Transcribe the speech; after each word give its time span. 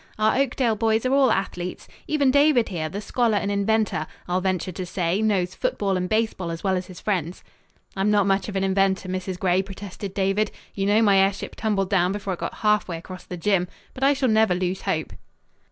"Our 0.17 0.35
Oakdale 0.39 0.75
boys 0.75 1.05
are 1.05 1.13
all 1.13 1.31
athletes. 1.31 1.87
Even 2.07 2.31
David 2.31 2.69
here, 2.69 2.89
the 2.89 2.99
scholar 3.01 3.37
and 3.37 3.51
inventor, 3.51 4.07
I'll 4.27 4.41
venture 4.41 4.71
to 4.71 4.83
say, 4.83 5.21
knows 5.21 5.53
football 5.53 5.95
and 5.95 6.09
baseball 6.09 6.49
as 6.49 6.63
well 6.63 6.75
as 6.75 6.87
his 6.87 6.99
friends." 6.99 7.43
"I'm 7.95 8.09
not 8.09 8.25
much 8.25 8.49
of 8.49 8.55
an 8.55 8.63
inventor, 8.63 9.07
Mrs. 9.09 9.37
Gray," 9.37 9.61
protested 9.61 10.15
David. 10.15 10.49
"You 10.73 10.87
know 10.87 11.03
my 11.03 11.17
airship 11.19 11.55
tumbled 11.55 11.91
down 11.91 12.13
before 12.13 12.33
it 12.33 12.39
got 12.39 12.55
half 12.65 12.87
way 12.87 12.97
across 12.97 13.25
the 13.25 13.37
gym. 13.37 13.67
But 13.93 14.03
I 14.03 14.13
shall 14.13 14.27
never 14.29 14.55
lose 14.55 14.81
hope." 14.81 15.13